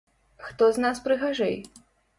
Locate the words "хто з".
0.45-0.85